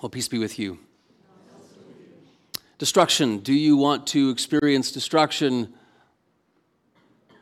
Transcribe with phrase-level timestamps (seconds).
[0.00, 0.78] Well, peace be with you.
[2.78, 3.40] Destruction.
[3.40, 5.64] Do you want to experience destruction?
[5.64, 7.36] Do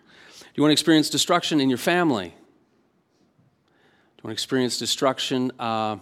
[0.56, 2.30] you want to experience destruction in your family?
[2.30, 5.98] Do you want to experience destruction uh,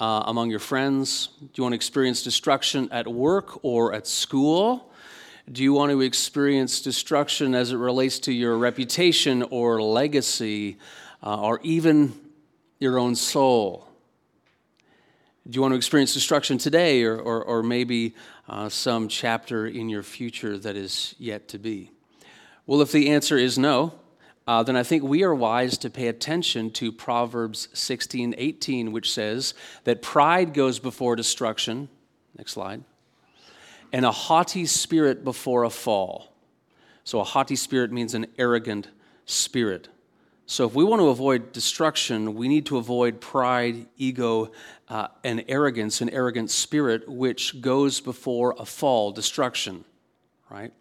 [0.00, 1.28] uh, among your friends?
[1.38, 4.90] Do you want to experience destruction at work or at school?
[5.52, 10.78] Do you want to experience destruction as it relates to your reputation or legacy
[11.22, 12.12] uh, or even
[12.80, 13.86] your own soul?
[15.48, 18.16] Do you want to experience destruction today or, or, or maybe
[18.48, 21.92] uh, some chapter in your future that is yet to be?
[22.66, 23.94] Well, if the answer is no,
[24.48, 29.12] uh, then I think we are wise to pay attention to Proverbs 16 18, which
[29.12, 29.54] says
[29.84, 31.88] that pride goes before destruction.
[32.36, 32.82] Next slide.
[33.92, 36.32] And a haughty spirit before a fall.
[37.04, 38.88] So, a haughty spirit means an arrogant
[39.26, 39.88] spirit.
[40.48, 44.52] So, if we want to avoid destruction, we need to avoid pride, ego,
[44.88, 49.84] uh, and arrogance, an arrogant spirit, which goes before a fall, destruction,
[50.48, 50.72] right?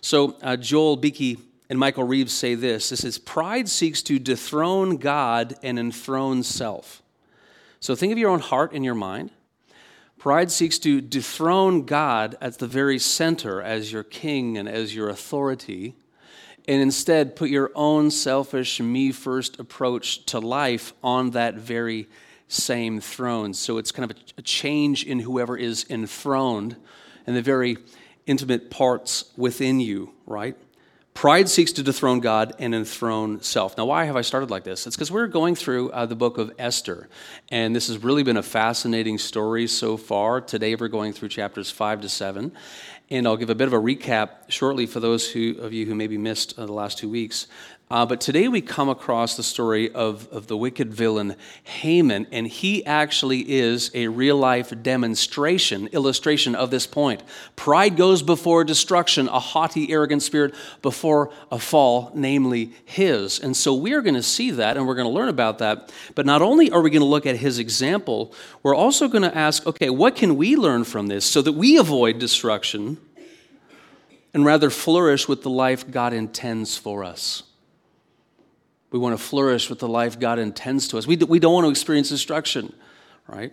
[0.00, 4.96] So, uh, Joel Beeke and Michael Reeves say this this is pride seeks to dethrone
[4.96, 7.02] God and enthrone self.
[7.80, 9.30] So, think of your own heart and your mind.
[10.16, 15.10] Pride seeks to dethrone God at the very center as your king and as your
[15.10, 15.96] authority
[16.68, 22.08] and instead put your own selfish, me first approach to life on that very
[22.48, 23.54] same throne.
[23.54, 26.76] So it's kind of a change in whoever is enthroned
[27.26, 27.78] and the very
[28.26, 30.56] intimate parts within you, right?
[31.14, 33.76] Pride seeks to dethrone God and enthrone self.
[33.76, 34.86] Now, why have I started like this?
[34.86, 37.08] It's because we're going through uh, the book of Esther,
[37.50, 40.40] and this has really been a fascinating story so far.
[40.40, 42.52] Today, we're going through chapters 5 to 7,
[43.12, 45.94] and I'll give a bit of a recap shortly for those who, of you who
[45.94, 47.46] maybe missed uh, the last two weeks.
[47.92, 52.46] Uh, but today we come across the story of, of the wicked villain Haman, and
[52.46, 57.22] he actually is a real life demonstration, illustration of this point.
[57.54, 63.38] Pride goes before destruction, a haughty, arrogant spirit before a fall, namely his.
[63.38, 65.92] And so we're going to see that and we're going to learn about that.
[66.14, 69.36] But not only are we going to look at his example, we're also going to
[69.36, 72.96] ask okay, what can we learn from this so that we avoid destruction
[74.32, 77.42] and rather flourish with the life God intends for us?
[78.92, 81.06] We want to flourish with the life God intends to us.
[81.06, 82.74] We, we don't want to experience destruction,
[83.26, 83.52] right?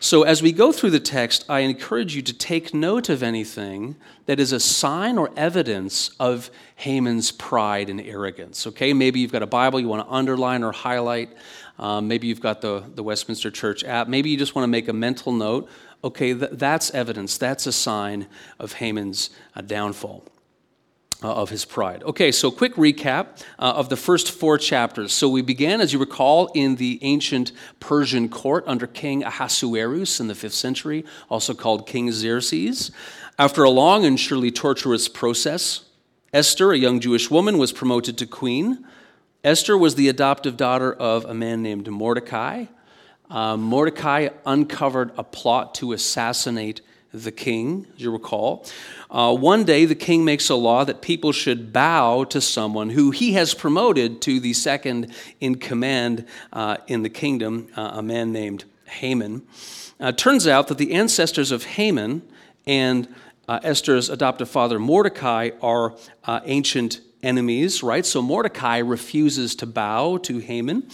[0.00, 3.94] So, as we go through the text, I encourage you to take note of anything
[4.26, 8.66] that is a sign or evidence of Haman's pride and arrogance.
[8.66, 11.30] Okay, maybe you've got a Bible you want to underline or highlight.
[11.78, 14.08] Um, maybe you've got the, the Westminster Church app.
[14.08, 15.68] Maybe you just want to make a mental note.
[16.02, 18.26] Okay, th- that's evidence, that's a sign
[18.58, 20.24] of Haman's uh, downfall.
[21.24, 22.02] Uh, of his pride.
[22.02, 25.12] Okay, so quick recap uh, of the first four chapters.
[25.12, 30.26] So we began, as you recall, in the ancient Persian court under King Ahasuerus in
[30.26, 32.90] the 5th century, also called King Xerxes.
[33.38, 35.84] After a long and surely torturous process,
[36.32, 38.84] Esther, a young Jewish woman, was promoted to queen.
[39.44, 42.64] Esther was the adoptive daughter of a man named Mordecai.
[43.30, 46.80] Uh, Mordecai uncovered a plot to assassinate
[47.12, 48.64] the king, as you recall.
[49.10, 53.10] Uh, one day, the king makes a law that people should bow to someone who
[53.10, 58.32] he has promoted to the second in command uh, in the kingdom, uh, a man
[58.32, 59.42] named Haman.
[60.00, 62.22] Uh, turns out that the ancestors of Haman
[62.66, 63.06] and
[63.46, 65.94] uh, Esther's adoptive father Mordecai are
[66.24, 68.06] uh, ancient enemies, right?
[68.06, 70.88] So Mordecai refuses to bow to Haman.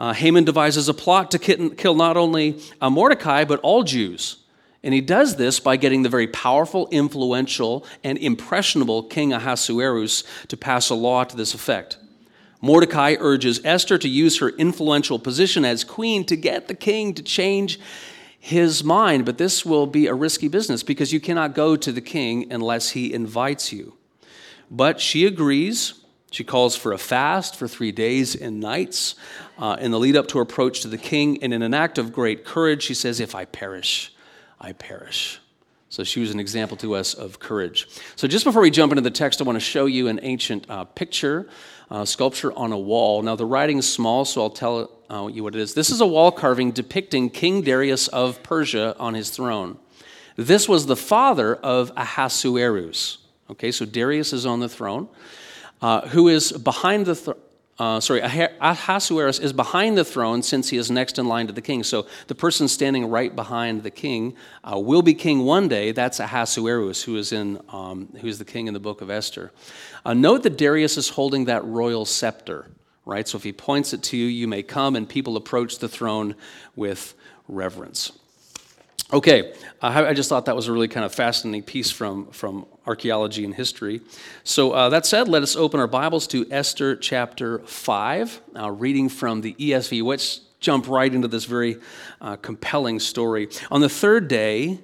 [0.00, 4.36] Haman devises a plot to kill not only Mordecai, but all Jews.
[4.82, 10.56] And he does this by getting the very powerful, influential, and impressionable King Ahasuerus to
[10.56, 11.98] pass a law to this effect.
[12.60, 17.22] Mordecai urges Esther to use her influential position as queen to get the king to
[17.22, 17.78] change
[18.40, 22.00] his mind, but this will be a risky business because you cannot go to the
[22.00, 23.96] king unless he invites you.
[24.70, 25.94] But she agrees.
[26.30, 29.14] She calls for a fast for three days and nights
[29.58, 31.42] uh, in the lead up to her approach to the king.
[31.42, 34.12] And in an act of great courage, she says, If I perish,
[34.60, 35.40] I perish.
[35.90, 37.88] So she was an example to us of courage.
[38.16, 40.68] So just before we jump into the text, I want to show you an ancient
[40.68, 41.48] uh, picture,
[41.90, 43.22] uh, sculpture on a wall.
[43.22, 45.72] Now the writing is small, so I'll tell uh, you what it is.
[45.72, 49.78] This is a wall carving depicting King Darius of Persia on his throne.
[50.36, 53.18] This was the father of Ahasuerus.
[53.50, 55.08] Okay, so Darius is on the throne.
[55.80, 57.38] Uh, who is behind the throne?
[57.78, 61.62] Uh, sorry, Ahasuerus is behind the throne since he is next in line to the
[61.62, 61.84] king.
[61.84, 64.34] So the person standing right behind the king
[64.64, 65.92] uh, will be king one day.
[65.92, 69.52] That's Ahasuerus, who is in, um, who is the king in the book of Esther.
[70.04, 72.66] Uh, note that Darius is holding that royal scepter,
[73.04, 73.28] right?
[73.28, 76.34] So if he points it to you, you may come, and people approach the throne
[76.74, 77.14] with
[77.46, 78.10] reverence.
[79.10, 83.42] Okay, I just thought that was a really kind of fascinating piece from, from archaeology
[83.42, 84.02] and history.
[84.44, 89.08] So, uh, that said, let us open our Bibles to Esther chapter 5, uh, reading
[89.08, 90.02] from the ESV.
[90.02, 91.78] Let's jump right into this very
[92.20, 93.48] uh, compelling story.
[93.70, 94.78] On the third day,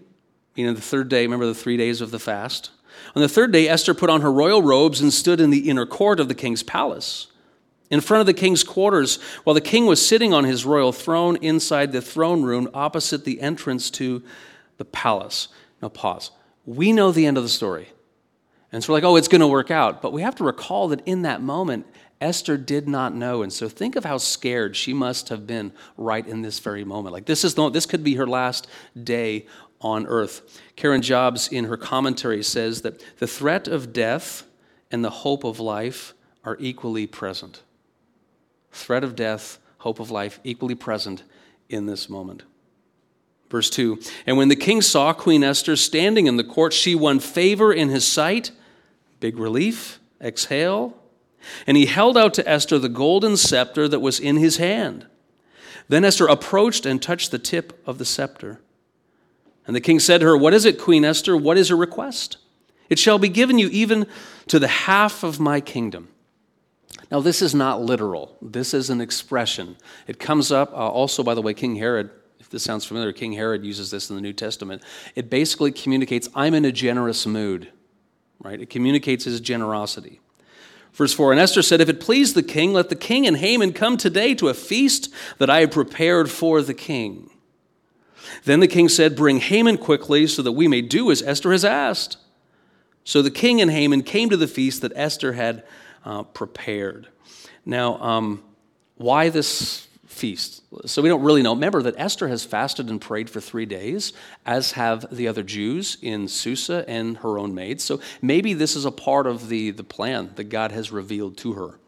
[0.54, 2.70] you know, the third day, remember the three days of the fast?
[3.14, 5.84] On the third day, Esther put on her royal robes and stood in the inner
[5.84, 7.26] court of the king's palace
[7.90, 11.36] in front of the king's quarters while the king was sitting on his royal throne
[11.36, 14.22] inside the throne room opposite the entrance to
[14.78, 15.48] the palace.
[15.82, 16.30] Now, pause.
[16.66, 17.88] We know the end of the story.
[18.72, 20.02] And so we're like, oh, it's going to work out.
[20.02, 21.86] But we have to recall that in that moment,
[22.20, 23.42] Esther did not know.
[23.42, 27.12] And so think of how scared she must have been right in this very moment.
[27.12, 28.66] Like, this, is the, this could be her last
[29.00, 29.46] day
[29.80, 30.60] on earth.
[30.74, 34.44] Karen Jobes, in her commentary, says that the threat of death
[34.90, 36.14] and the hope of life
[36.44, 37.62] are equally present
[38.74, 41.22] threat of death, hope of life, equally present
[41.68, 42.42] in this moment.
[43.50, 47.20] Verse 2 And when the king saw Queen Esther standing in the court, she won
[47.20, 48.50] favor in his sight.
[49.20, 50.96] Big relief, exhale.
[51.66, 55.06] And he held out to Esther the golden scepter that was in his hand.
[55.88, 58.60] Then Esther approached and touched the tip of the scepter.
[59.66, 61.36] And the king said to her, What is it, Queen Esther?
[61.36, 62.38] What is your request?
[62.88, 64.06] It shall be given you even
[64.48, 66.08] to the half of my kingdom.
[67.10, 68.36] Now, this is not literal.
[68.40, 69.76] This is an expression.
[70.06, 72.10] It comes up uh, also, by the way, King Herod,
[72.40, 74.82] if this sounds familiar, King Herod uses this in the New Testament.
[75.14, 77.70] It basically communicates, I'm in a generous mood,
[78.40, 78.60] right?
[78.60, 80.20] It communicates his generosity.
[80.94, 83.72] Verse 4 And Esther said, If it please the king, let the king and Haman
[83.72, 87.30] come today to a feast that I have prepared for the king.
[88.44, 91.64] Then the king said, Bring Haman quickly so that we may do as Esther has
[91.64, 92.16] asked.
[93.02, 95.64] So the king and Haman came to the feast that Esther had
[96.04, 97.08] uh, prepared.
[97.64, 98.42] Now, um,
[98.96, 100.62] why this feast?
[100.86, 101.54] So we don't really know.
[101.54, 104.12] Remember that Esther has fasted and prayed for three days,
[104.46, 107.84] as have the other Jews in Susa and her own maids.
[107.84, 111.54] So maybe this is a part of the, the plan that God has revealed to
[111.54, 111.78] her.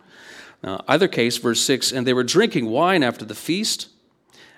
[0.63, 3.89] Now, either case, verse 6 and they were drinking wine after the feast.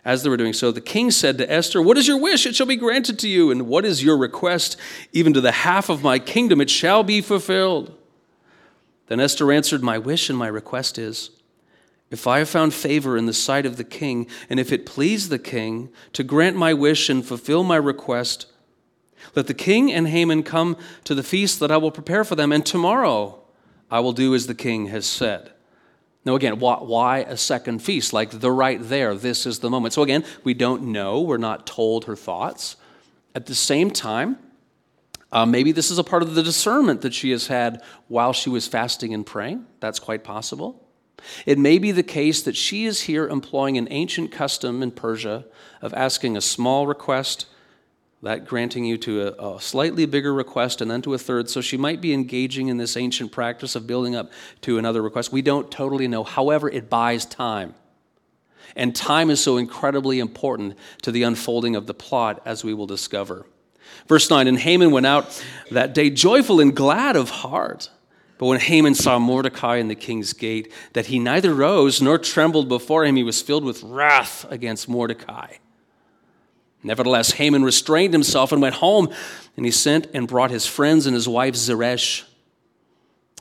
[0.04, 2.46] As they were doing so, the king said to Esther, What is your wish?
[2.46, 3.50] It shall be granted to you.
[3.50, 4.78] And what is your request?
[5.12, 7.97] Even to the half of my kingdom, it shall be fulfilled.
[9.08, 11.30] Then Esther answered, My wish and my request is,
[12.10, 15.28] if I have found favor in the sight of the king, and if it please
[15.28, 18.46] the king to grant my wish and fulfill my request,
[19.34, 22.52] let the king and Haman come to the feast that I will prepare for them,
[22.52, 23.40] and tomorrow
[23.90, 25.52] I will do as the king has said.
[26.24, 28.12] Now, again, why a second feast?
[28.12, 29.94] Like the right there, this is the moment.
[29.94, 31.20] So, again, we don't know.
[31.20, 32.76] We're not told her thoughts.
[33.34, 34.38] At the same time,
[35.30, 38.48] uh, maybe this is a part of the discernment that she has had while she
[38.48, 39.66] was fasting and praying.
[39.80, 40.88] That's quite possible.
[41.44, 45.44] It may be the case that she is here employing an ancient custom in Persia
[45.82, 47.46] of asking a small request,
[48.22, 51.50] that granting you to a, a, slightly bigger request, and then to a third.
[51.50, 54.32] So she might be engaging in this ancient practice of building up
[54.62, 55.32] to another request.
[55.32, 56.24] We don't totally know.
[56.24, 57.74] However, it buys time.
[58.74, 62.86] And time is so incredibly important to the unfolding of the plot, as we will
[62.86, 63.46] discover.
[64.06, 67.90] Verse 9 And Haman went out that day joyful and glad of heart.
[68.38, 72.68] But when Haman saw Mordecai in the king's gate, that he neither rose nor trembled
[72.68, 75.54] before him, he was filled with wrath against Mordecai.
[76.84, 79.12] Nevertheless, Haman restrained himself and went home,
[79.56, 82.24] and he sent and brought his friends and his wife Zeresh.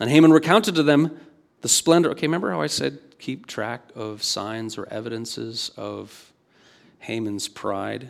[0.01, 1.19] And Haman recounted to them
[1.61, 2.09] the splendor.
[2.11, 6.31] Okay, remember how I said keep track of signs or evidences of
[6.99, 8.09] Haman's pride?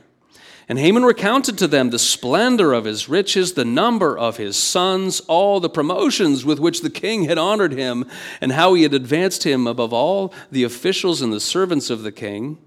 [0.69, 5.21] And Haman recounted to them the splendor of his riches, the number of his sons,
[5.21, 8.05] all the promotions with which the king had honored him,
[8.41, 12.11] and how he had advanced him above all the officials and the servants of the
[12.11, 12.57] king.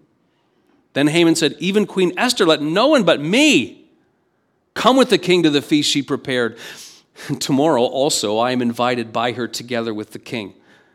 [0.94, 3.90] Then Haman said, Even Queen Esther, let no one but me
[4.72, 6.56] come with the king to the feast she prepared.
[7.38, 10.54] Tomorrow also I am invited by her together with the king.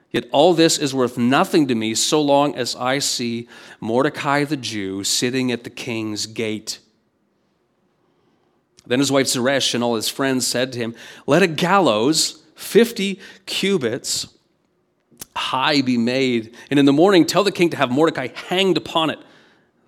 [0.09, 3.47] Yet all this is worth nothing to me so long as I see
[3.79, 6.79] Mordecai the Jew sitting at the king's gate.
[8.87, 13.19] Then his wife Zeresh and all his friends said to him, Let a gallows, 50
[13.45, 14.27] cubits
[15.35, 19.09] high, be made, and in the morning tell the king to have Mordecai hanged upon
[19.09, 19.19] it.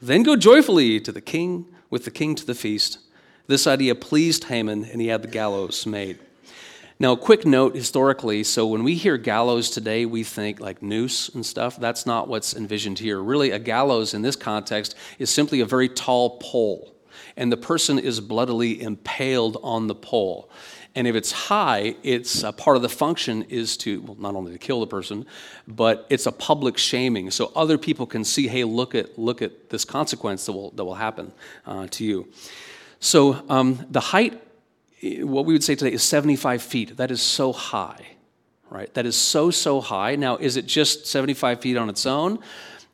[0.02, 3.00] Then go joyfully to the king, with the king to the feast.
[3.48, 6.20] This idea pleased Haman, and he had the gallows made.
[7.00, 11.30] Now, a quick note historically so when we hear gallows today, we think like noose
[11.30, 11.78] and stuff.
[11.80, 13.22] That's not what's envisioned here.
[13.22, 16.97] Really, a gallows in this context is simply a very tall pole
[17.38, 20.50] and the person is bloodily impaled on the pole.
[20.96, 24.58] And if it's high, it's part of the function is to well, not only to
[24.58, 25.28] kill the person,
[25.68, 29.70] but it's a public shaming, so other people can see, hey, look at look at
[29.70, 31.32] this consequence that will that will happen
[31.68, 32.28] uh, to you.
[33.00, 34.42] So um, the height,
[35.20, 36.98] what we would say today, is 75 feet.
[36.98, 38.08] That is so high,
[38.72, 38.92] right?
[38.96, 40.16] That is so so high.
[40.16, 42.40] Now, is it just 75 feet on its own?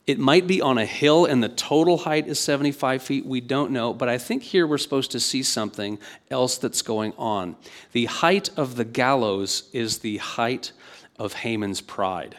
[0.06, 3.26] It might be on a hill and the total height is 75 feet.
[3.26, 3.94] We don't know.
[3.94, 5.98] But I think here we're supposed to see something
[6.30, 7.56] else that's going on.
[7.94, 10.74] The height of the gallows is the height
[11.18, 12.36] of Haman's pride.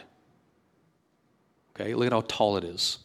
[1.75, 2.99] Okay, look at how tall it is.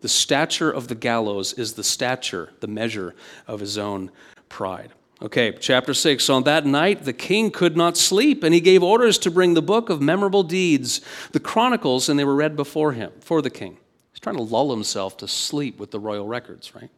[0.00, 3.14] The stature of the gallows is the stature, the measure
[3.46, 4.10] of his own
[4.48, 4.92] pride.
[5.20, 6.30] Okay, chapter 6.
[6.30, 9.62] On that night, the king could not sleep, and he gave orders to bring the
[9.62, 11.00] book of memorable deeds,
[11.32, 13.78] the chronicles, and they were read before him, for the king.
[14.18, 16.90] He's trying to lull himself to sleep with the royal records, right?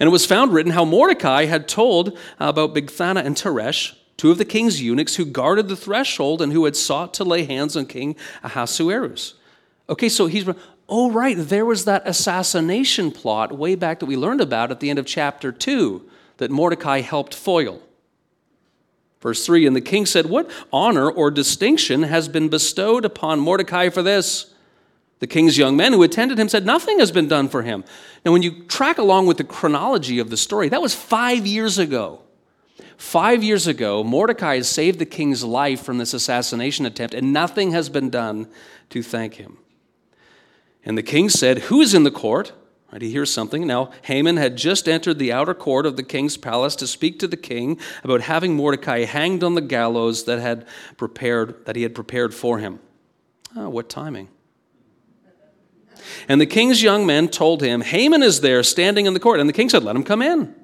[0.00, 4.38] And it was found written how Mordecai had told about Bigthana and Teresh, two of
[4.38, 7.84] the king's eunuchs who guarded the threshold and who had sought to lay hands on
[7.84, 9.34] King Ahasuerus.
[9.90, 10.48] Okay, so he's,
[10.88, 14.88] oh, right, there was that assassination plot way back that we learned about at the
[14.88, 16.08] end of chapter 2
[16.38, 17.82] that Mordecai helped foil.
[19.20, 23.90] Verse 3 And the king said, What honor or distinction has been bestowed upon Mordecai
[23.90, 24.54] for this?
[25.18, 27.84] The king's young men who attended him said, Nothing has been done for him.
[28.24, 31.78] Now, when you track along with the chronology of the story, that was five years
[31.78, 32.20] ago.
[32.98, 37.88] Five years ago, Mordecai saved the king's life from this assassination attempt, and nothing has
[37.88, 38.48] been done
[38.90, 39.58] to thank him.
[40.84, 42.52] And the king said, Who is in the court?
[42.92, 43.66] Right, he hears something.
[43.66, 47.26] Now, Haman had just entered the outer court of the king's palace to speak to
[47.26, 51.94] the king about having Mordecai hanged on the gallows that, had prepared, that he had
[51.94, 52.78] prepared for him.
[53.56, 54.28] Oh, what timing.
[56.28, 59.40] And the king's young men told him, Haman is there standing in the court.
[59.40, 60.54] And the king said, Let him come in.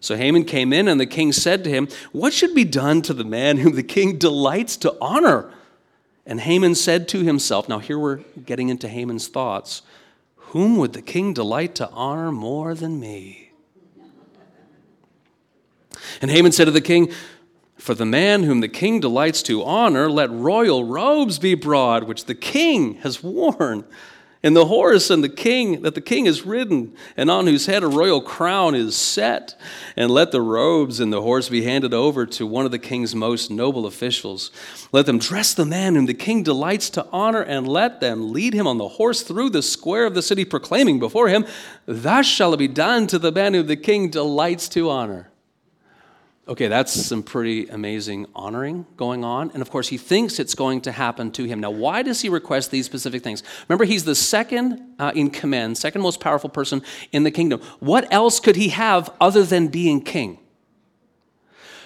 [0.00, 3.14] So Haman came in, and the king said to him, What should be done to
[3.14, 5.52] the man whom the king delights to honor?
[6.24, 9.82] And Haman said to himself, Now here we're getting into Haman's thoughts,
[10.36, 13.50] Whom would the king delight to honor more than me?
[16.22, 17.12] And Haman said to the king,
[17.76, 22.24] For the man whom the king delights to honor, let royal robes be brought, which
[22.24, 23.84] the king has worn
[24.42, 27.82] and the horse and the king that the king has ridden, and on whose head
[27.82, 29.58] a royal crown is set.
[29.96, 33.14] And let the robes and the horse be handed over to one of the king's
[33.14, 34.50] most noble officials.
[34.92, 38.54] Let them dress the man whom the king delights to honor, and let them lead
[38.54, 41.44] him on the horse through the square of the city, proclaiming before him,
[41.84, 45.29] Thus shall it be done to the man whom the king delights to honor.
[46.50, 49.52] Okay, that's some pretty amazing honoring going on.
[49.52, 51.60] And of course, he thinks it's going to happen to him.
[51.60, 53.44] Now, why does he request these specific things?
[53.68, 57.60] Remember, he's the second uh, in command, second most powerful person in the kingdom.
[57.78, 60.40] What else could he have other than being king?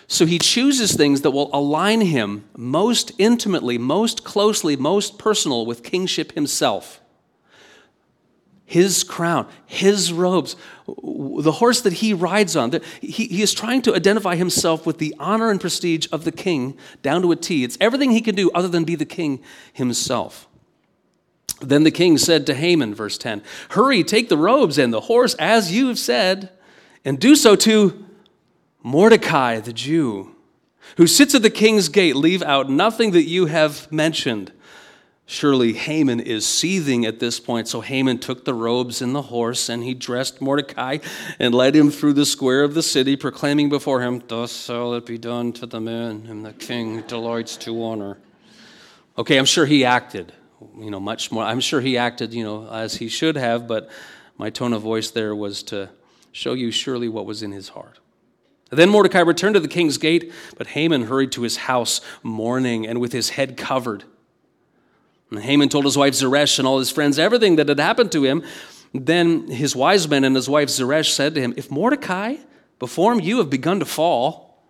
[0.06, 5.82] So he chooses things that will align him most intimately, most closely, most personal with
[5.82, 7.02] kingship himself
[8.66, 12.78] his crown, his robes, the horse that he rides on.
[13.00, 16.76] He, he is trying to identify himself with the honor and prestige of the king
[17.02, 17.64] down to a T.
[17.64, 20.46] It's everything he can do other than be the king himself.
[21.60, 25.34] Then the king said to Haman, verse 10, Hurry, take the robes and the horse
[25.34, 26.50] as you've said,
[27.04, 28.04] and do so to
[28.82, 30.34] Mordecai the Jew,
[30.96, 32.16] who sits at the king's gate.
[32.16, 34.52] Leave out nothing that you have mentioned
[35.26, 37.66] Surely Haman is seething at this point.
[37.66, 40.98] So Haman took the robes and the horse, and he dressed Mordecai
[41.38, 45.06] and led him through the square of the city, proclaiming before him, Thus shall it
[45.06, 48.18] be done to the man whom the king delights to honor.
[49.16, 50.32] Okay, I'm sure he acted,
[50.78, 51.44] you know, much more.
[51.44, 53.88] I'm sure he acted, you know, as he should have, but
[54.36, 55.88] my tone of voice there was to
[56.32, 58.00] show you surely what was in his heart.
[58.70, 63.00] Then Mordecai returned to the king's gate, but Haman hurried to his house mourning and
[63.00, 64.04] with his head covered.
[65.34, 68.22] And Haman told his wife Zeresh and all his friends everything that had happened to
[68.22, 68.44] him.
[68.92, 72.36] Then his wise men and his wife Zeresh said to him, If Mordecai,
[72.78, 74.62] before whom you have begun to fall,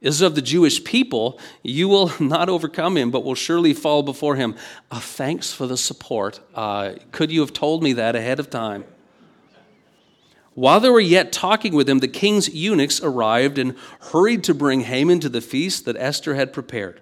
[0.00, 4.34] is of the Jewish people, you will not overcome him, but will surely fall before
[4.34, 4.56] him.
[4.90, 6.40] Uh, thanks for the support.
[6.52, 8.84] Uh, could you have told me that ahead of time?
[10.54, 14.80] While they were yet talking with him, the king's eunuchs arrived and hurried to bring
[14.80, 17.00] Haman to the feast that Esther had prepared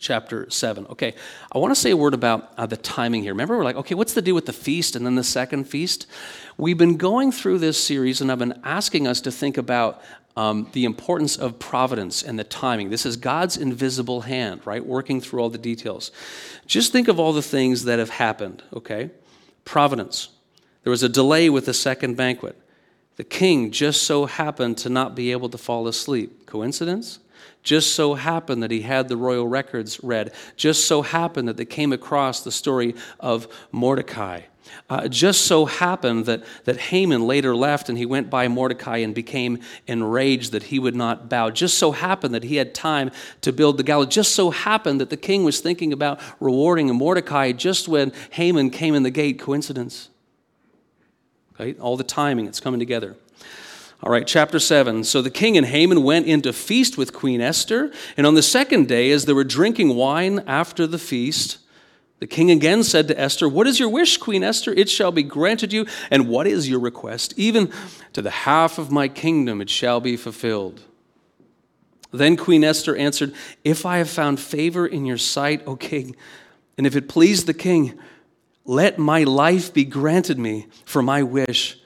[0.00, 0.86] chapter 7.
[0.90, 1.14] Okay,
[1.52, 3.32] I want to say a word about uh, the timing here.
[3.32, 6.06] Remember, we're like, okay, what's the deal with the feast and then the second feast?
[6.56, 10.02] We've been going through this series and I've been asking us to think about
[10.36, 12.90] um, the importance of providence and the timing.
[12.90, 14.84] This is God's invisible hand, right?
[14.84, 16.10] Working through all the details.
[16.66, 19.10] Just think of all the things that have happened, okay?
[19.64, 20.30] Providence.
[20.82, 22.56] There was a delay with the second banquet.
[23.16, 26.46] The king just so happened to not be able to fall asleep.
[26.46, 27.18] Coincidence?
[27.62, 30.32] Just so happened that he had the royal records read.
[30.56, 34.42] Just so happened that they came across the story of Mordecai.
[34.88, 39.14] Uh, just so happened that, that Haman later left and he went by Mordecai and
[39.14, 41.50] became enraged that he would not bow.
[41.50, 43.10] Just so happened that he had time
[43.42, 44.08] to build the gallows.
[44.08, 48.94] Just so happened that the king was thinking about rewarding Mordecai just when Haman came
[48.94, 49.38] in the gate.
[49.38, 50.08] Coincidence?
[51.54, 51.78] Okay?
[51.80, 53.16] All the timing, it's coming together.
[54.02, 55.04] All right, chapter 7.
[55.04, 57.92] So the king and Haman went in to feast with Queen Esther.
[58.16, 61.58] And on the second day, as they were drinking wine after the feast,
[62.18, 64.72] the king again said to Esther, What is your wish, Queen Esther?
[64.72, 65.86] It shall be granted you.
[66.10, 67.34] And what is your request?
[67.36, 67.70] Even
[68.14, 70.82] to the half of my kingdom it shall be fulfilled.
[72.10, 76.16] Then Queen Esther answered, If I have found favor in your sight, O king,
[76.78, 77.98] and if it please the king,
[78.64, 81.79] let my life be granted me for my wish,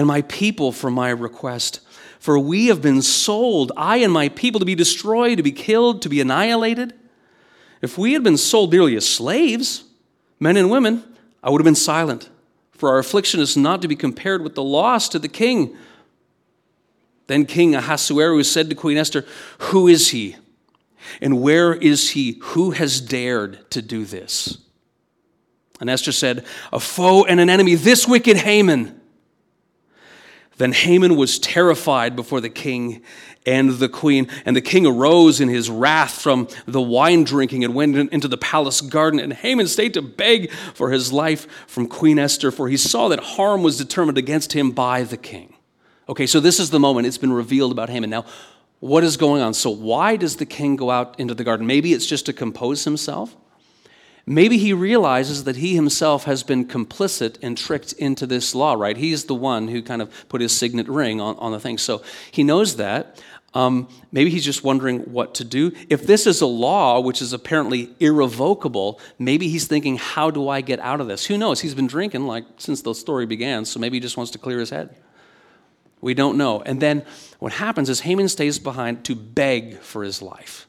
[0.00, 1.80] and my people for my request.
[2.20, 6.00] For we have been sold, I and my people, to be destroyed, to be killed,
[6.00, 6.94] to be annihilated.
[7.82, 9.84] If we had been sold merely as slaves,
[10.38, 11.04] men and women,
[11.42, 12.30] I would have been silent,
[12.72, 15.76] for our affliction is not to be compared with the loss to the king.
[17.26, 19.26] Then King Ahasuerus said to Queen Esther,
[19.58, 20.36] Who is he?
[21.20, 22.38] And where is he?
[22.40, 24.56] Who has dared to do this?
[25.78, 28.99] And Esther said, A foe and an enemy, this wicked Haman.
[30.60, 33.00] Then Haman was terrified before the king
[33.46, 34.28] and the queen.
[34.44, 38.36] And the king arose in his wrath from the wine drinking and went into the
[38.36, 39.20] palace garden.
[39.20, 43.20] And Haman stayed to beg for his life from Queen Esther, for he saw that
[43.20, 45.54] harm was determined against him by the king.
[46.10, 47.06] Okay, so this is the moment.
[47.06, 48.10] It's been revealed about Haman.
[48.10, 48.26] Now,
[48.80, 49.54] what is going on?
[49.54, 51.66] So, why does the king go out into the garden?
[51.66, 53.34] Maybe it's just to compose himself.
[54.26, 58.96] Maybe he realizes that he himself has been complicit and tricked into this law, right?
[58.96, 61.78] He's the one who kind of put his signet ring on, on the thing.
[61.78, 63.22] So he knows that.
[63.52, 65.72] Um, maybe he's just wondering what to do.
[65.88, 70.60] If this is a law which is apparently irrevocable, maybe he's thinking, how do I
[70.60, 71.26] get out of this?
[71.26, 71.60] Who knows?
[71.60, 74.60] He's been drinking like since the story began, so maybe he just wants to clear
[74.60, 74.94] his head.
[76.00, 76.62] We don't know.
[76.62, 77.04] And then
[77.40, 80.66] what happens is Haman stays behind to beg for his life.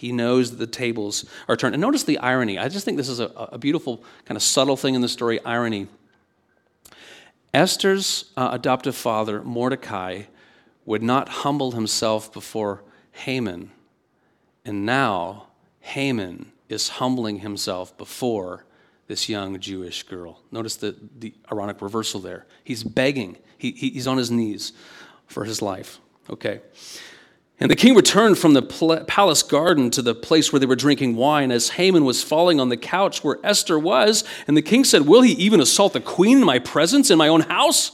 [0.00, 1.74] He knows that the tables are turned.
[1.74, 2.58] And notice the irony.
[2.58, 5.44] I just think this is a, a beautiful, kind of subtle thing in the story
[5.44, 5.88] irony.
[7.52, 10.22] Esther's uh, adoptive father, Mordecai,
[10.86, 12.82] would not humble himself before
[13.12, 13.72] Haman.
[14.64, 15.48] And now
[15.80, 18.64] Haman is humbling himself before
[19.06, 20.40] this young Jewish girl.
[20.50, 22.46] Notice the, the ironic reversal there.
[22.64, 24.72] He's begging, he, he's on his knees
[25.26, 26.00] for his life.
[26.30, 26.62] Okay.
[27.60, 31.16] And the king returned from the palace garden to the place where they were drinking
[31.16, 34.24] wine as Haman was falling on the couch where Esther was.
[34.46, 37.28] And the king said, Will he even assault the queen in my presence, in my
[37.28, 37.92] own house?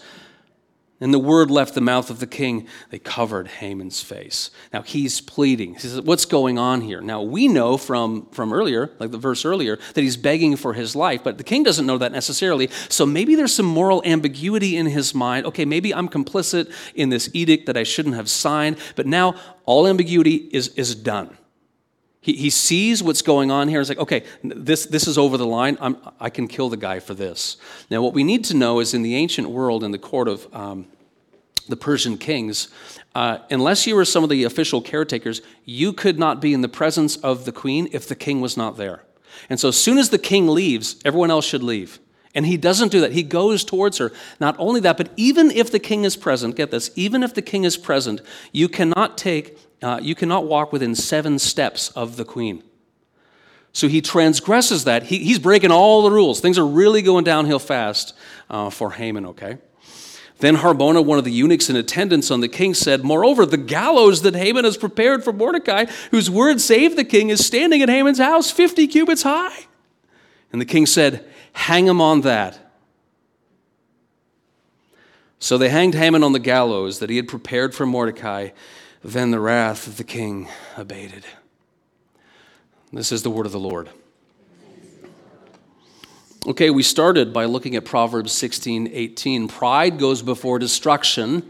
[0.99, 2.67] And the word left the mouth of the king.
[2.89, 4.51] They covered Haman's face.
[4.73, 5.75] Now he's pleading.
[5.75, 7.03] He says, What's going on here?
[7.03, 10.97] Now we know from, from earlier, like the verse earlier, that he's begging for his
[10.97, 12.71] life, but the king doesn't know that necessarily.
[12.89, 15.45] So maybe there's some moral ambiguity in his mind.
[15.47, 19.35] Okay, maybe I'm complicit in this edict that I shouldn't have signed, but now
[19.67, 21.37] all ambiguity is, is done.
[22.27, 23.81] He, he sees what's going on here.
[23.81, 25.79] It's like, okay, this, this is over the line.
[25.81, 27.57] I'm, i can kill the guy for this.
[27.89, 30.53] Now, what we need to know is in the ancient world, in the court of
[30.53, 30.89] um,
[31.69, 32.67] the Persian kings,
[33.15, 36.69] uh, unless you were some of the official caretakers, you could not be in the
[36.69, 39.05] presence of the queen if the king was not there.
[39.49, 42.01] And so, as soon as the king leaves, everyone else should leave.
[42.35, 43.13] And he doesn't do that.
[43.13, 44.13] He goes towards her.
[44.41, 47.41] Not only that, but even if the king is present, get this, even if the
[47.41, 52.25] king is present, you cannot take uh, you cannot walk within seven steps of the
[52.25, 52.61] queen.
[53.73, 55.05] So he transgresses that.
[55.05, 56.41] He, he's breaking all the rules.
[56.41, 58.13] Things are really going downhill fast
[58.51, 59.59] uh, for Haman, okay?
[60.39, 64.23] Then Harbona, one of the eunuchs in attendance on the king, said, Moreover, the gallows
[64.23, 68.19] that Haman has prepared for Mordecai, whose word saved the king, is standing at Haman's
[68.19, 69.67] house, 50 cubits high.
[70.51, 72.59] And the king said, Hang him on that.
[75.39, 78.49] So they hanged Haman on the gallows that he had prepared for Mordecai.
[79.07, 81.25] Then the wrath of the king abated.
[82.93, 83.89] This is the word of the Lord.
[86.45, 89.47] Okay, we started by looking at Proverbs 16 18.
[89.47, 91.49] Pride goes before destruction,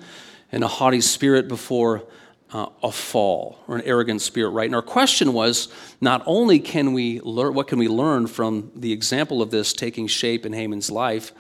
[0.53, 2.05] and a haughty spirit before
[2.53, 4.67] uh, a fall, or an arrogant spirit, right?
[4.67, 8.93] And our question was not only can we learn, what can we learn from the
[8.93, 11.33] example of this taking shape in Haman's life,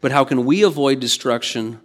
[0.00, 1.80] but how can we avoid destruction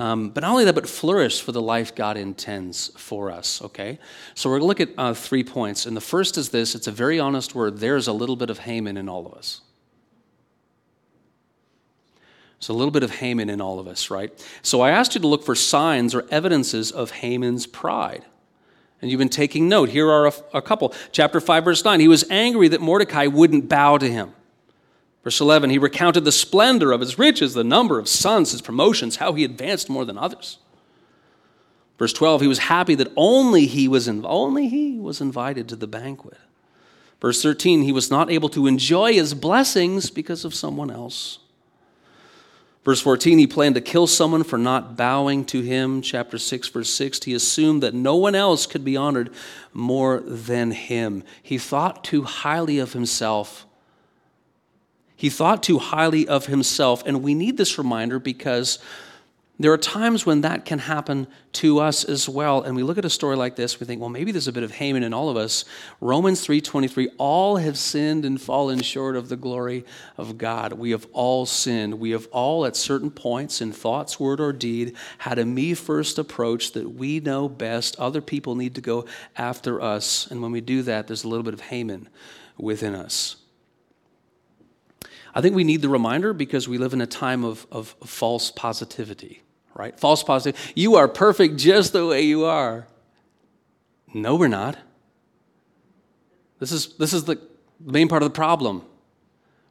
[0.00, 3.98] um, but not only that, but flourish for the life God intends for us, okay?
[4.34, 5.86] So we're going to look at uh, three points.
[5.86, 7.78] And the first is this it's a very honest word.
[7.78, 9.60] There's a little bit of Haman in all of us.
[12.60, 14.32] There's a little bit of Haman in all of us, right?
[14.62, 18.24] So I asked you to look for signs or evidences of Haman's pride.
[19.00, 19.90] And you've been taking note.
[19.90, 20.92] Here are a, a, couple.
[21.12, 22.00] Chapter 5, verse 9.
[22.00, 24.32] He was angry that Mordecai wouldn't bow to him.
[25.24, 29.16] Verse 11, he recounted the splendor of his riches, the number of sons, his promotions,
[29.16, 30.58] how he advanced more than others.
[31.98, 35.76] Verse 12, he was happy that only he was, in, only he was invited to
[35.76, 36.38] the banquet.
[37.20, 41.40] Verse 13, he was not able to enjoy his blessings because of someone else.
[42.84, 46.00] Verse 14, he planned to kill someone for not bowing to him.
[46.00, 49.30] Chapter 6, verse 6, he assumed that no one else could be honored
[49.74, 51.24] more than him.
[51.42, 53.66] He thought too highly of himself.
[55.18, 57.02] He thought too highly of himself.
[57.04, 58.78] And we need this reminder because
[59.58, 62.62] there are times when that can happen to us as well.
[62.62, 64.62] And we look at a story like this, we think, well, maybe there's a bit
[64.62, 65.64] of Haman in all of us.
[66.00, 69.84] Romans 3:23, all have sinned and fallen short of the glory
[70.16, 70.74] of God.
[70.74, 71.98] We have all sinned.
[71.98, 76.16] We have all at certain points in thoughts, word, or deed had a me first
[76.16, 77.98] approach that we know best.
[77.98, 79.04] Other people need to go
[79.36, 80.28] after us.
[80.30, 82.08] And when we do that, there's a little bit of Haman
[82.56, 83.34] within us.
[85.34, 88.50] I think we need the reminder because we live in a time of, of false
[88.50, 89.42] positivity
[89.78, 89.98] right?
[89.98, 90.60] False positive.
[90.74, 92.86] You are perfect just the way you are.
[94.12, 94.76] No, we're not.
[96.58, 97.40] This is, this is the
[97.80, 98.82] main part of the problem.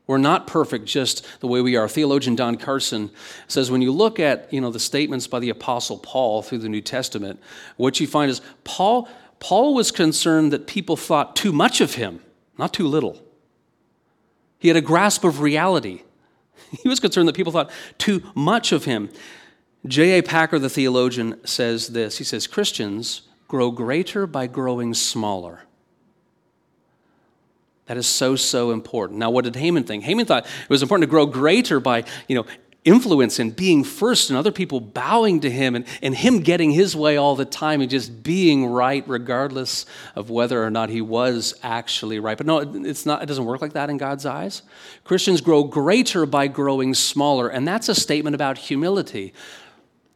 [0.08, 1.90] We're not perfect just the way we are.
[1.90, 3.12] Theologian Don Carson
[3.48, 6.70] says when you look at you know, the statements by the Apostle Paul through the
[6.70, 7.42] New Testament,
[7.76, 12.22] what you find is Paul, Paul was concerned that people thought too much of him,
[12.58, 13.22] not too little.
[14.60, 16.02] He had a grasp of reality.
[16.84, 19.10] He was concerned that people thought too much of him.
[19.86, 20.20] J.I.
[20.22, 25.62] Packer, the theologian, says this He says, Christians grow greater by growing smaller.
[27.86, 29.18] That is so, so important.
[29.18, 30.04] Now, what did Haman think?
[30.04, 32.46] Haman thought it was important to grow greater by, you know,
[32.88, 36.96] influence and being first and other people bowing to him and, and him getting his
[36.96, 41.54] way all the time and just being right regardless of whether or not he was
[41.62, 42.38] actually right.
[42.38, 44.62] But no, it's not, it doesn't work like that in God's eyes.
[45.04, 49.34] Christians grow greater by growing smaller, and that's a statement about humility.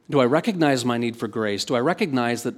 [0.10, 1.66] Do I recognize my need for grace?
[1.66, 2.56] Do I recognize that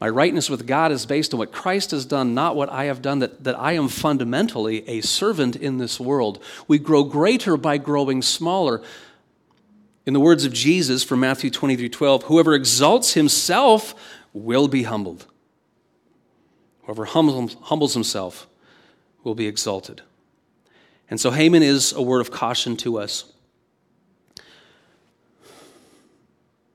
[0.00, 3.00] my rightness with God is based on what Christ has done, not what I have
[3.00, 6.42] done, that, that I am fundamentally a servant in this world?
[6.66, 8.82] We grow greater by growing smaller.
[10.04, 13.94] In the words of Jesus from Matthew 23 12, whoever exalts himself
[14.32, 15.26] will be humbled.
[16.84, 18.48] Whoever humbles himself
[19.22, 20.02] will be exalted.
[21.08, 23.32] And so Haman is a word of caution to us.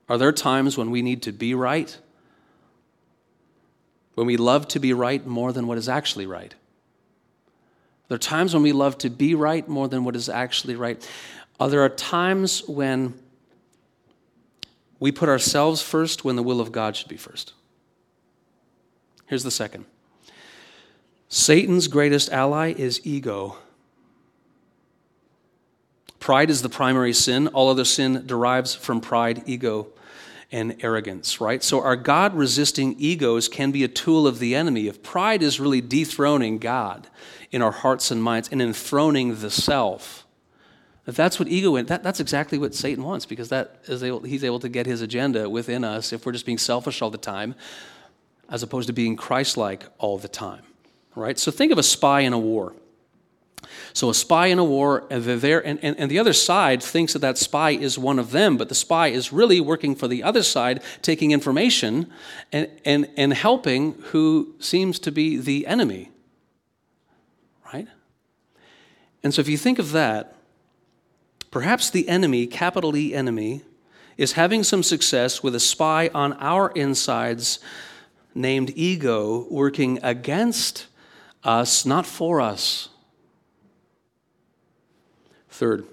[0.07, 1.97] Are there times when we need to be right?
[4.15, 6.55] When we love to be right more than what is actually right?
[8.07, 11.05] There are times when we love to be right more than what is actually right.
[11.59, 13.13] Are there are times when
[14.99, 17.53] we put ourselves first when the will of God should be first.
[19.27, 19.85] Here's the second
[21.29, 23.57] Satan's greatest ally is ego.
[26.19, 27.47] Pride is the primary sin.
[27.49, 29.87] All other sin derives from pride, ego,
[30.51, 31.63] and arrogance, right?
[31.63, 34.87] So our God resisting egos can be a tool of the enemy.
[34.87, 37.07] If pride is really dethroning God
[37.51, 40.25] in our hearts and minds and enthroning the self,
[41.15, 44.43] that's what ego is, that, that's exactly what Satan wants because that is able, he's
[44.43, 47.55] able to get his agenda within us if we're just being selfish all the time
[48.49, 50.63] as opposed to being Christ like all the time,
[51.15, 51.37] right?
[51.37, 52.73] So think of a spy in a war.
[53.93, 57.13] So a spy in a war, and there, and, and, and the other side thinks
[57.13, 60.23] that that spy is one of them, but the spy is really working for the
[60.23, 62.11] other side, taking information
[62.51, 66.11] and, and, and helping who seems to be the enemy.
[67.73, 67.87] Right?
[69.23, 70.36] And so if you think of that,
[71.57, 73.63] perhaps the enemy, capital E enemy,
[74.15, 77.57] is having some success with a spy on our insides
[78.35, 80.85] named ego working against
[81.43, 82.89] us, not for us.
[85.49, 85.87] Third,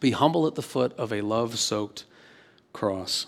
[0.00, 2.04] be humble at the foot of a love soaked
[2.72, 3.26] cross.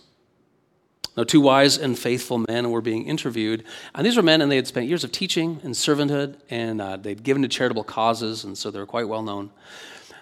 [1.16, 3.62] Now, two wise and faithful men were being interviewed.
[3.94, 6.96] And these were men, and they had spent years of teaching and servanthood, and uh,
[6.96, 9.53] they'd given to charitable causes, and so they were quite well known.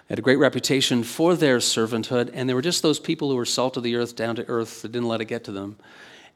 [0.09, 3.45] Had a great reputation for their servanthood, and they were just those people who were
[3.45, 5.77] salt of the earth, down to earth, that didn't let it get to them.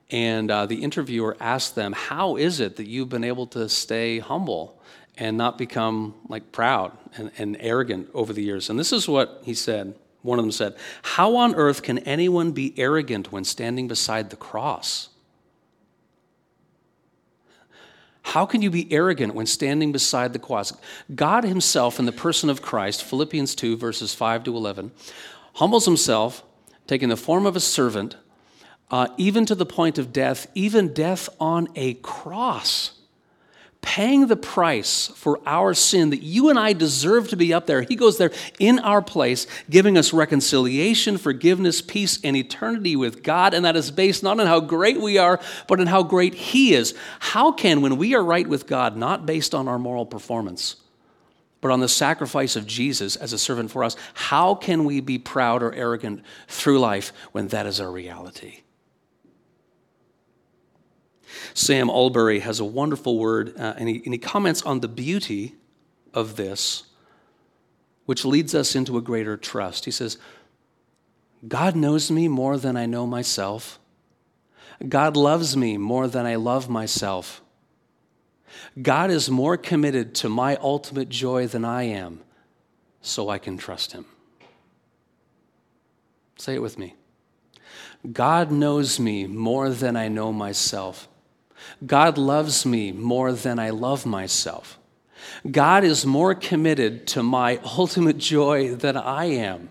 [0.10, 4.20] And uh, the interviewer asked them, How is it that you've been able to stay
[4.20, 4.78] humble?
[5.18, 8.70] and not become like proud and, and arrogant over the years.
[8.70, 9.96] And this is what he said.
[10.22, 14.36] One of them said, How on earth can anyone be arrogant when standing beside the
[14.36, 15.10] cross?
[18.28, 20.74] How can you be arrogant when standing beside the cross?
[21.16, 24.92] God Himself, in the person of Christ, Philippians 2, verses 5 to 11,
[25.54, 26.44] humbles himself,
[26.88, 28.18] taking the form of a servant,
[28.92, 32.97] uh, even to the point of death, even death on a cross
[33.88, 37.84] paying the price for our sin that you and I deserve to be up there.
[37.84, 43.54] He goes there in our place, giving us reconciliation, forgiveness, peace, and eternity with God.
[43.54, 46.74] And that is based not on how great we are, but on how great He
[46.74, 46.96] is.
[47.20, 50.76] How can, when we are right with God, not based on our moral performance,
[51.62, 55.18] but on the sacrifice of Jesus as a servant for us, how can we be
[55.18, 58.64] proud or arrogant through life when that is our reality?
[61.54, 65.56] Sam Allberry has a wonderful word, uh, and, he, and he comments on the beauty
[66.14, 66.84] of this,
[68.06, 69.86] which leads us into a greater trust.
[69.86, 70.18] He says,
[71.48, 73.80] God knows me more than I know myself.
[74.88, 77.42] God loves me more than I love myself.
[78.82, 82.22] God is more committed to my ultimate joy than I am,
[83.02, 84.06] so I can trust Him.
[86.38, 86.96] Say it with me.
[88.12, 91.08] God knows me more than I know myself.
[91.86, 94.78] God loves me more than I love myself.
[95.50, 99.70] God is more committed to my ultimate joy than I am,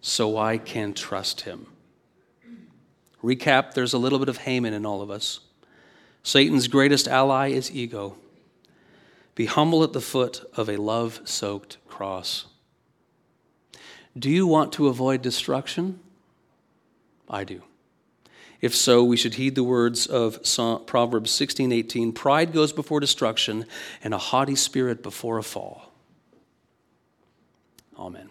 [0.00, 1.66] so I can trust him.
[3.22, 5.40] Recap there's a little bit of Haman in all of us.
[6.22, 8.16] Satan's greatest ally is ego.
[9.34, 12.46] Be humble at the foot of a love soaked cross.
[14.18, 16.00] Do you want to avoid destruction?
[17.28, 17.62] I do.
[18.66, 20.42] If so, we should heed the words of
[20.86, 23.64] Proverbs 16:18, pride goes before destruction
[24.02, 25.92] and a haughty spirit before a fall.
[27.96, 28.28] Amen.